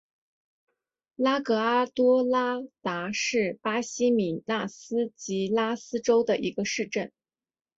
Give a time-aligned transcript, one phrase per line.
[1.15, 7.11] 拉戈阿多拉达是巴西米纳斯吉拉斯州的一个市镇。